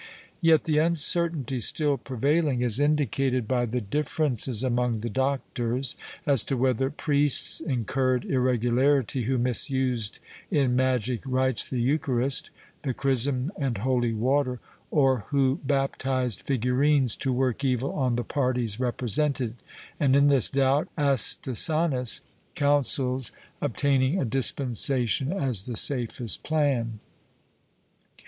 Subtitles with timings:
[0.41, 6.57] Yet the uncertainty still prevailing is indicated by the differences among the doctors as to
[6.57, 10.17] whether priests incurred irregularity who misused
[10.49, 12.49] in magic rites the Eucha rist,
[12.81, 14.59] the chrism and holy water,
[14.89, 19.53] or who baptized figurines to work evil on the parties represented,
[19.99, 22.21] and in this doubt Astesanus
[22.55, 23.31] counsels
[23.61, 26.99] obtaining a dispensation as the safest plan.